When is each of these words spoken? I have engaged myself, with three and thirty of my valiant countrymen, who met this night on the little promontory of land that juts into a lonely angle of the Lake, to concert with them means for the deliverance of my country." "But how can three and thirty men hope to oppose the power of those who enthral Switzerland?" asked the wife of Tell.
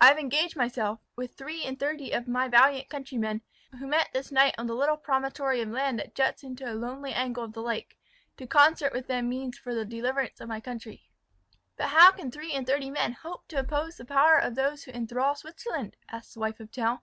I 0.00 0.06
have 0.06 0.18
engaged 0.18 0.56
myself, 0.56 1.00
with 1.16 1.34
three 1.34 1.62
and 1.64 1.78
thirty 1.78 2.10
of 2.10 2.26
my 2.26 2.48
valiant 2.48 2.88
countrymen, 2.88 3.42
who 3.78 3.86
met 3.86 4.08
this 4.14 4.32
night 4.32 4.54
on 4.56 4.66
the 4.66 4.74
little 4.74 4.96
promontory 4.96 5.60
of 5.60 5.68
land 5.68 5.98
that 5.98 6.14
juts 6.14 6.42
into 6.42 6.64
a 6.64 6.72
lonely 6.72 7.12
angle 7.12 7.44
of 7.44 7.52
the 7.52 7.60
Lake, 7.60 7.98
to 8.38 8.46
concert 8.46 8.90
with 8.94 9.06
them 9.06 9.28
means 9.28 9.58
for 9.58 9.74
the 9.74 9.84
deliverance 9.84 10.40
of 10.40 10.48
my 10.48 10.60
country." 10.60 11.02
"But 11.76 11.88
how 11.88 12.10
can 12.12 12.30
three 12.30 12.54
and 12.54 12.66
thirty 12.66 12.90
men 12.90 13.12
hope 13.12 13.48
to 13.48 13.58
oppose 13.58 13.98
the 13.98 14.06
power 14.06 14.38
of 14.38 14.54
those 14.54 14.82
who 14.84 14.92
enthral 14.92 15.34
Switzerland?" 15.36 15.96
asked 16.10 16.32
the 16.32 16.40
wife 16.40 16.58
of 16.58 16.70
Tell. 16.72 17.02